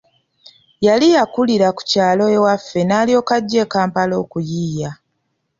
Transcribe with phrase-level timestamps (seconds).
[0.85, 4.89] Yali yakulira ku kyalo ewaffe n'alyoka ajja e Kampala okuyiiya.